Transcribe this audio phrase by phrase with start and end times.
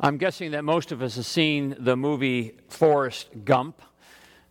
[0.00, 3.82] I'm guessing that most of us have seen the movie Forrest Gump,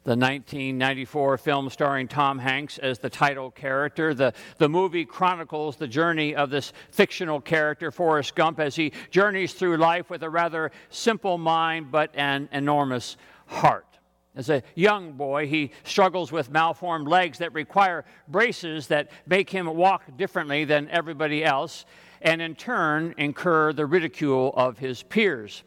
[0.03, 4.13] the 1994 film starring Tom Hanks as the title character.
[4.13, 9.53] The, the movie chronicles the journey of this fictional character, Forrest Gump, as he journeys
[9.53, 13.85] through life with a rather simple mind but an enormous heart.
[14.35, 19.65] As a young boy, he struggles with malformed legs that require braces that make him
[19.65, 21.85] walk differently than everybody else
[22.21, 25.63] and in turn incur the ridicule of his peers.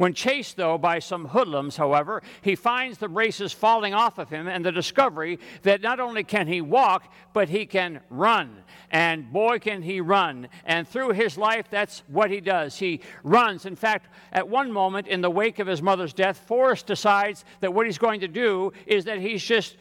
[0.00, 4.48] When chased, though, by some hoodlums, however, he finds the braces falling off of him
[4.48, 8.62] and the discovery that not only can he walk, but he can run.
[8.90, 10.48] And boy, can he run.
[10.64, 12.78] And through his life, that's what he does.
[12.78, 13.66] He runs.
[13.66, 17.74] In fact, at one moment in the wake of his mother's death, Forrest decides that
[17.74, 19.76] what he's going to do is that he's just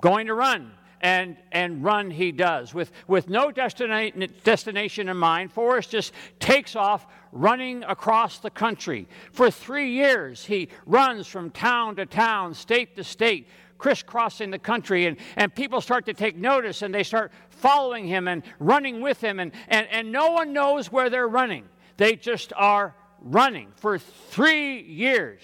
[0.00, 2.74] going to run and, and run he does.
[2.74, 9.08] With, with no destina- destination in mind, Forrest just takes off running across the country.
[9.32, 13.48] For three years, he runs from town to town, state to state,
[13.78, 18.28] crisscrossing the country, and, and people start to take notice and they start following him
[18.28, 21.64] and running with him, and, and, and no one knows where they're running.
[21.96, 25.40] They just are running for three years.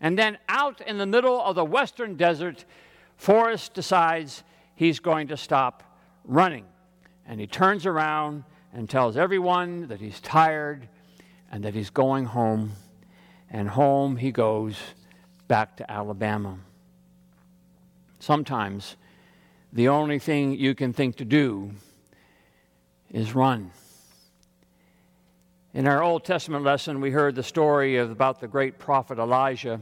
[0.00, 2.64] And then out in the middle of the western desert,
[3.16, 4.44] Forrest decides
[4.76, 5.82] he's going to stop
[6.24, 6.64] running.
[7.26, 10.88] And he turns around and tells everyone that he's tired
[11.50, 12.72] and that he's going home.
[13.50, 14.76] And home he goes
[15.48, 16.58] back to Alabama.
[18.20, 18.96] Sometimes
[19.72, 21.72] the only thing you can think to do
[23.10, 23.70] is run.
[25.74, 29.80] In our Old Testament lesson, we heard the story of, about the great prophet Elijah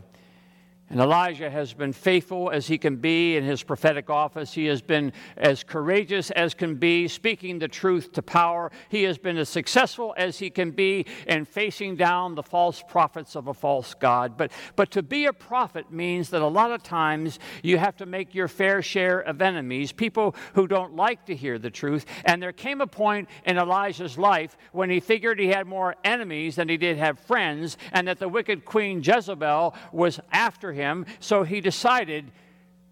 [0.91, 4.53] and Elijah has been faithful as he can be in his prophetic office.
[4.53, 8.71] He has been as courageous as can be, speaking the truth to power.
[8.91, 13.35] He has been as successful as he can be in facing down the false prophets
[13.35, 14.37] of a false God.
[14.37, 18.07] But, but to be a prophet means that a lot of times you have to
[18.07, 22.05] make your fair share of enemies, people who don't like to hear the truth.
[22.27, 26.56] And there came a point in Elijah's life when he figured he had more enemies
[26.56, 31.43] than he did have friends, and that the wicked queen Jezebel was after him, so
[31.43, 32.31] he decided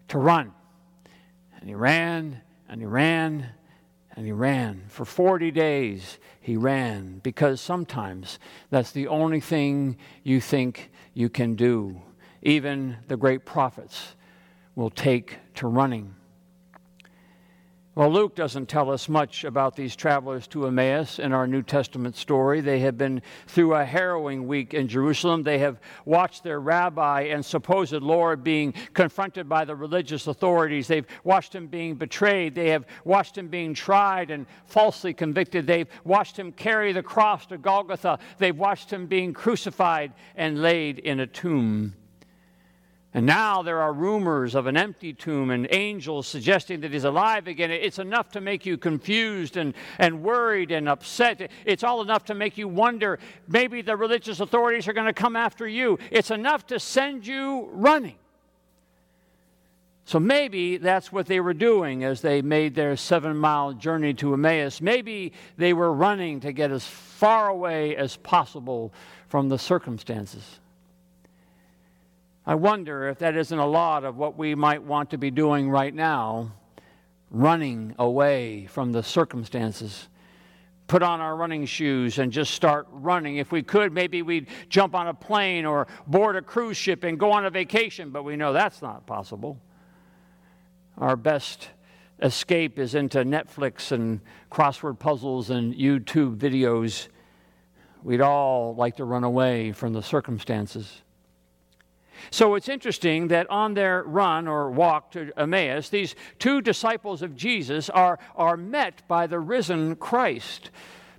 [0.09, 0.53] to run.
[1.59, 3.51] And he ran and he ran
[4.15, 4.83] and he ran.
[4.89, 8.39] For 40 days, he ran because sometimes
[8.69, 12.01] that's the only thing you think you can do.
[12.41, 14.15] Even the great prophets
[14.75, 16.15] will take to running.
[17.95, 22.15] Well, Luke doesn't tell us much about these travelers to Emmaus in our New Testament
[22.15, 22.59] story.
[22.59, 25.43] They have been through a harrowing week in Jerusalem.
[25.43, 30.87] They have watched their rabbi and supposed Lord being confronted by the religious authorities.
[30.87, 32.55] They've watched him being betrayed.
[32.55, 35.67] They have watched him being tried and falsely convicted.
[35.67, 38.17] They've watched him carry the cross to Golgotha.
[38.39, 41.93] They've watched him being crucified and laid in a tomb.
[43.15, 47.47] And now there are rumors of an empty tomb and angels suggesting that he's alive
[47.47, 47.69] again.
[47.69, 51.51] It's enough to make you confused and, and worried and upset.
[51.63, 55.35] It's all enough to make you wonder maybe the religious authorities are going to come
[55.35, 55.99] after you.
[56.09, 58.15] It's enough to send you running.
[60.05, 64.33] So maybe that's what they were doing as they made their seven mile journey to
[64.33, 64.81] Emmaus.
[64.81, 68.91] Maybe they were running to get as far away as possible
[69.29, 70.59] from the circumstances.
[72.45, 75.69] I wonder if that isn't a lot of what we might want to be doing
[75.69, 76.51] right now,
[77.31, 80.09] running away from the circumstances.
[80.87, 83.37] Put on our running shoes and just start running.
[83.37, 87.17] If we could, maybe we'd jump on a plane or board a cruise ship and
[87.17, 89.57] go on a vacation, but we know that's not possible.
[90.97, 91.69] Our best
[92.21, 94.19] escape is into Netflix and
[94.51, 97.07] crossword puzzles and YouTube videos.
[98.03, 101.02] We'd all like to run away from the circumstances.
[102.31, 107.35] So it's interesting that on their run or walk to Emmaus, these two disciples of
[107.35, 110.69] Jesus are, are met by the risen Christ.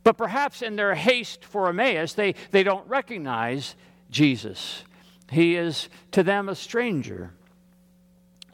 [0.03, 3.75] But perhaps in their haste for Emmaus, they, they don't recognize
[4.11, 4.85] Jesus.
[5.31, 7.33] He is to them a stranger.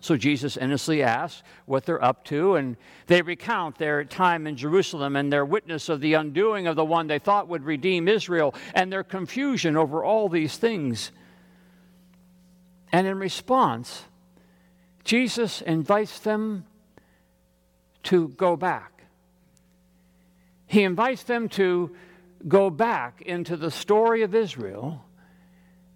[0.00, 2.76] So Jesus innocently asks what they're up to, and
[3.06, 7.06] they recount their time in Jerusalem and their witness of the undoing of the one
[7.06, 11.12] they thought would redeem Israel and their confusion over all these things.
[12.92, 14.04] And in response,
[15.04, 16.66] Jesus invites them
[18.04, 19.04] to go back.
[20.66, 21.94] He invites them to
[22.46, 25.04] go back into the story of Israel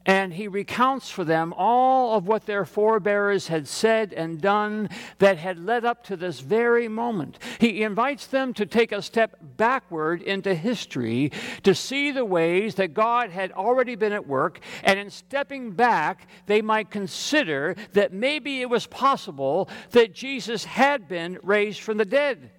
[0.06, 5.38] and he recounts for them all of what their forebears had said and done that
[5.38, 7.38] had led up to this very moment.
[7.58, 12.94] He invites them to take a step backward into history to see the ways that
[12.94, 18.60] God had already been at work, and in stepping back, they might consider that maybe
[18.60, 22.50] it was possible that Jesus had been raised from the dead.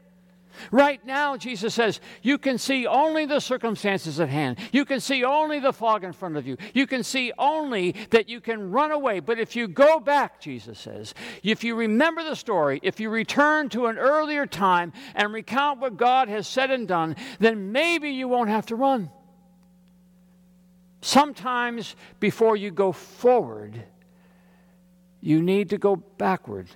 [0.71, 4.57] Right now, Jesus says, you can see only the circumstances at hand.
[4.71, 6.57] You can see only the fog in front of you.
[6.73, 9.19] You can see only that you can run away.
[9.19, 11.13] But if you go back, Jesus says,
[11.43, 15.97] if you remember the story, if you return to an earlier time and recount what
[15.97, 19.09] God has said and done, then maybe you won't have to run.
[21.01, 23.83] Sometimes before you go forward,
[25.21, 26.67] you need to go backward.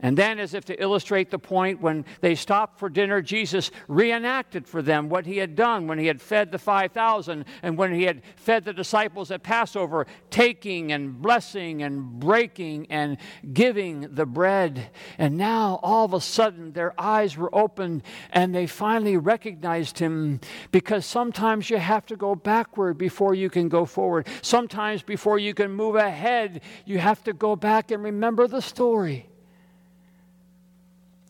[0.00, 4.68] And then, as if to illustrate the point, when they stopped for dinner, Jesus reenacted
[4.68, 8.04] for them what he had done when he had fed the 5,000 and when he
[8.04, 13.16] had fed the disciples at Passover, taking and blessing and breaking and
[13.52, 14.90] giving the bread.
[15.18, 20.40] And now, all of a sudden, their eyes were opened and they finally recognized him
[20.70, 24.28] because sometimes you have to go backward before you can go forward.
[24.42, 29.27] Sometimes, before you can move ahead, you have to go back and remember the story.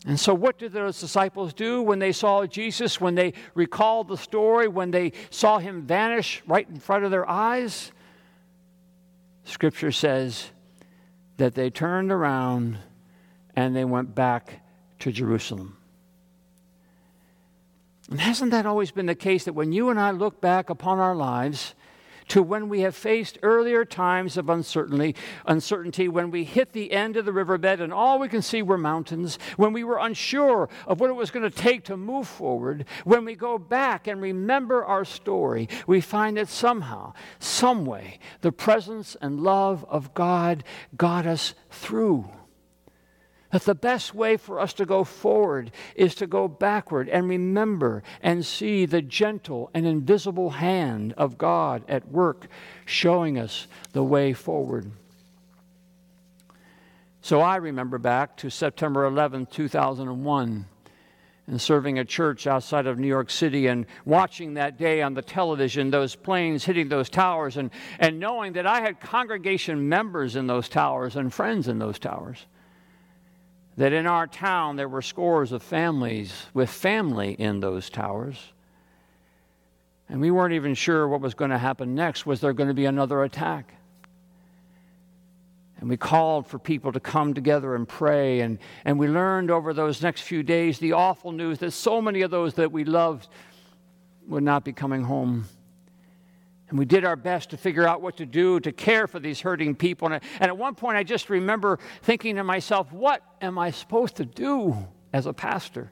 [0.05, 4.17] And so, what did those disciples do when they saw Jesus, when they recalled the
[4.17, 7.91] story, when they saw him vanish right in front of their eyes?
[9.43, 10.51] Scripture says
[11.37, 12.77] that they turned around
[13.55, 14.61] and they went back
[14.99, 15.75] to Jerusalem.
[18.09, 20.99] And hasn't that always been the case that when you and I look back upon
[20.99, 21.75] our lives,
[22.29, 25.15] to when we have faced earlier times of uncertainty,
[25.45, 28.77] uncertainty, when we hit the end of the riverbed and all we can see were
[28.77, 32.85] mountains, when we were unsure of what it was going to take to move forward,
[33.03, 38.51] when we go back and remember our story, we find that somehow, some way, the
[38.51, 40.63] presence and love of God
[40.95, 42.29] got us through
[43.51, 48.03] that the best way for us to go forward is to go backward and remember
[48.21, 52.47] and see the gentle and invisible hand of God at work,
[52.85, 54.91] showing us the way forward.
[57.21, 60.65] So I remember back to September 11, 2001,
[61.47, 65.21] and serving a church outside of New York City and watching that day on the
[65.23, 70.45] television those planes hitting those towers and, and knowing that I had congregation members in
[70.45, 72.45] those towers and friends in those towers
[73.79, 78.37] that in our town there were scores of families with family in those towers.
[80.09, 82.25] And we weren't even sure what was going to happen next.
[82.25, 83.73] Was there going to be another attack?
[85.79, 88.41] And we called for people to come together and pray.
[88.41, 92.21] And, and we learned over those next few days the awful news that so many
[92.21, 93.29] of those that we loved
[94.27, 95.45] would not be coming home.
[96.69, 99.41] And we did our best to figure out what to do to care for these
[99.41, 100.11] hurting people.
[100.11, 104.17] And, and at one point, I just remember thinking to myself, what am I supposed
[104.17, 104.77] to do
[105.11, 105.91] as a pastor?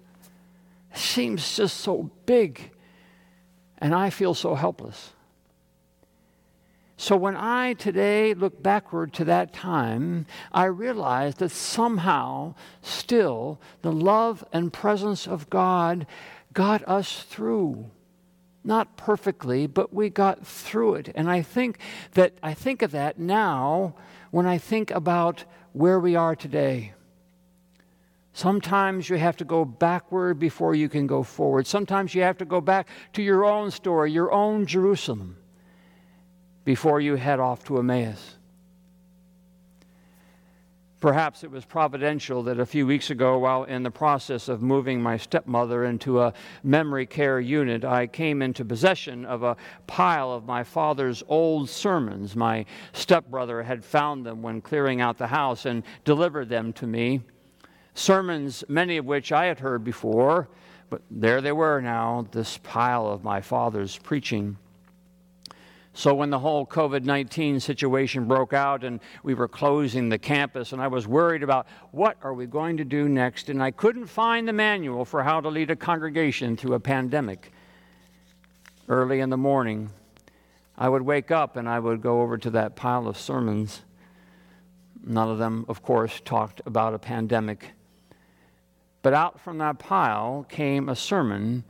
[0.94, 2.72] It seems just so big,
[3.80, 5.14] and I feel so helpless.
[6.96, 13.92] So when I today look backward to that time, I realize that somehow, still, the
[13.92, 16.08] love and presence of God
[16.54, 17.92] got us through
[18.68, 21.12] not perfectly, but we got through it.
[21.16, 21.80] And I think
[22.14, 23.96] that I think of that now
[24.30, 26.94] when I think about where we are today.
[28.34, 31.66] Sometimes you have to go backward before you can go forward.
[31.66, 35.38] Sometimes you have to go back to your own story, your own Jerusalem,
[36.64, 38.37] before you head off to Emmaus.
[41.00, 45.00] Perhaps it was providential that a few weeks ago, while in the process of moving
[45.00, 50.46] my stepmother into a memory care unit, I came into possession of a pile of
[50.46, 52.36] my father's old sermons.
[52.36, 57.22] My stepbrother had found them when clearing out the house and delivered them to me.
[57.94, 60.50] Sermons, many of which I had heard before,
[60.90, 64.58] but there they were now, this pile of my father's preaching.
[65.98, 70.72] So, when the whole COVID 19 situation broke out and we were closing the campus,
[70.72, 74.06] and I was worried about what are we going to do next, and I couldn't
[74.06, 77.52] find the manual for how to lead a congregation through a pandemic.
[78.88, 79.90] Early in the morning,
[80.78, 83.82] I would wake up and I would go over to that pile of sermons.
[85.04, 87.72] None of them, of course, talked about a pandemic.
[89.02, 91.64] But out from that pile came a sermon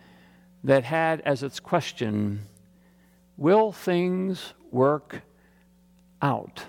[0.66, 2.42] that had as its question,
[3.38, 5.22] Will things work
[6.22, 6.64] out?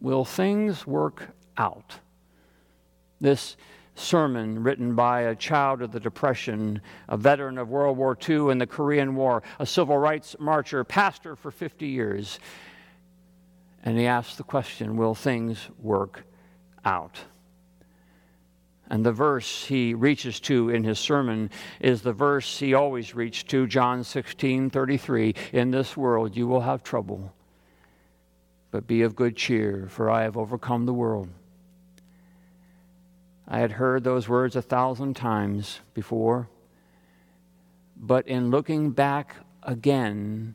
[0.00, 1.98] Will things work out?
[3.20, 3.56] This
[3.94, 8.60] sermon written by a child of the Depression, a veteran of World War II and
[8.60, 12.38] the Korean War, a civil rights marcher, pastor for 50 years.
[13.82, 16.24] And he asks the question Will things work
[16.84, 17.18] out?
[18.90, 21.50] And the verse he reaches to in his sermon
[21.80, 25.34] is the verse he always reached to, John 16 33.
[25.52, 27.32] In this world you will have trouble,
[28.70, 31.30] but be of good cheer, for I have overcome the world.
[33.48, 36.48] I had heard those words a thousand times before,
[37.96, 40.54] but in looking back again,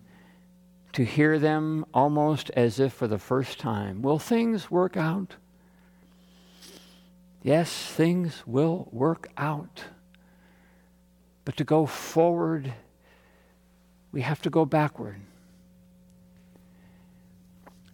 [0.94, 5.36] to hear them almost as if for the first time, will things work out?
[7.42, 9.86] Yes, things will work out.
[11.46, 12.74] But to go forward,
[14.12, 15.22] we have to go backward.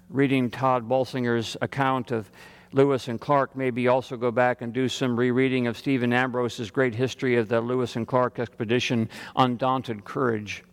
[0.09, 2.31] Reading Tod Bolsinger's account of
[2.71, 6.93] Lewis and Clark, maybe also go back and do some rereading of Stephen Ambrose's great
[6.93, 10.63] history of the Lewis and Clark expedition, Undaunted Courage.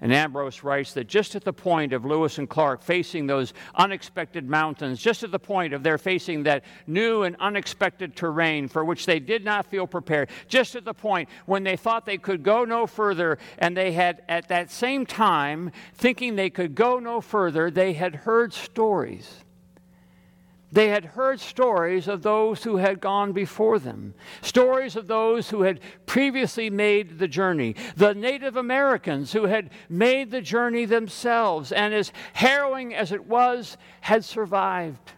[0.00, 4.48] And Ambrose writes that just at the point of Lewis and Clark facing those unexpected
[4.48, 9.04] mountains, just at the point of their facing that new and unexpected terrain for which
[9.04, 12.64] they did not feel prepared, just at the point when they thought they could go
[12.64, 17.70] no further, and they had at that same time, thinking they could go no further,
[17.70, 19.44] they had heard stories
[20.72, 25.62] they had heard stories of those who had gone before them, stories of those who
[25.62, 31.92] had previously made the journey, the Native Americans who had made the journey themselves, and
[31.92, 35.12] as harrowing as it was, had survived.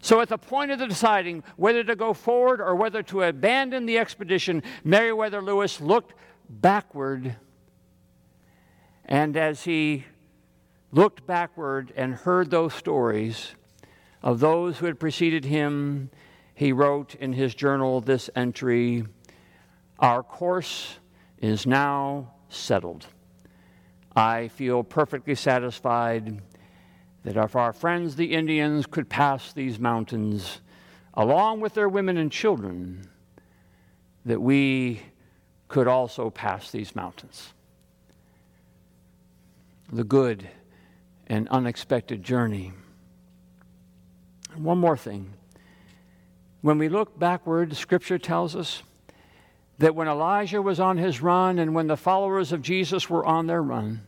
[0.00, 3.86] So, at the point of the deciding whether to go forward or whether to abandon
[3.86, 6.14] the expedition, Meriwether Lewis looked
[6.48, 7.36] backward.
[9.04, 10.06] And as he
[10.90, 13.54] looked backward and heard those stories,
[14.22, 16.10] of those who had preceded him,
[16.54, 19.04] he wrote in his journal this entry
[19.98, 20.98] Our course
[21.38, 23.06] is now settled.
[24.14, 26.40] I feel perfectly satisfied
[27.24, 30.60] that if our friends the Indians could pass these mountains
[31.14, 33.08] along with their women and children,
[34.24, 35.02] that we
[35.68, 37.54] could also pass these mountains.
[39.92, 40.48] The good
[41.26, 42.72] and unexpected journey
[44.56, 45.32] one more thing.
[46.60, 48.82] When we look backward, Scripture tells us
[49.78, 53.46] that when Elijah was on his run and when the followers of Jesus were on
[53.46, 54.02] their run,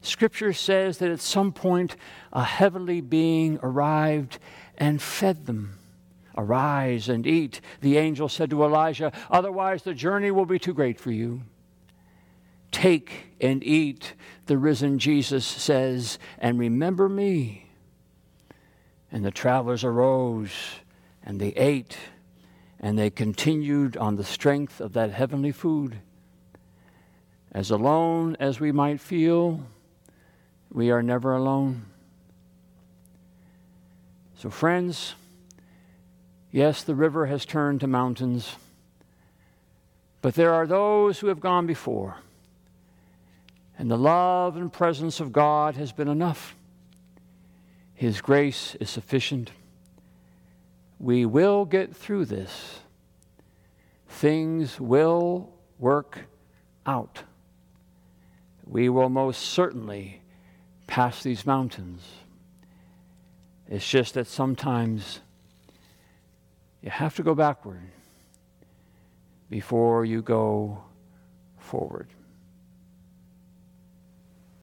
[0.00, 1.96] Scripture says that at some point
[2.32, 4.38] a heavenly being arrived
[4.78, 5.78] and fed them.
[6.38, 11.00] Arise and eat, the angel said to Elijah, otherwise the journey will be too great
[11.00, 11.42] for you.
[12.70, 14.14] Take and eat,
[14.46, 17.65] the risen Jesus says, and remember me
[19.10, 20.50] and the travelers arose
[21.24, 21.98] and they ate
[22.78, 25.98] and they continued on the strength of that heavenly food.
[27.52, 29.60] As alone as we might feel,
[30.70, 31.86] we are never alone.
[34.36, 35.14] So, friends,
[36.50, 38.54] yes, the river has turned to mountains,
[40.20, 42.18] but there are those who have gone before,
[43.78, 46.54] and the love and presence of God has been enough.
[47.96, 49.50] His grace is sufficient.
[51.00, 52.80] We will get through this.
[54.06, 56.26] Things will work
[56.84, 57.22] out.
[58.66, 60.20] We will most certainly
[60.86, 62.02] pass these mountains.
[63.66, 65.20] It's just that sometimes
[66.82, 67.80] you have to go backward
[69.48, 70.84] before you go
[71.58, 72.08] forward.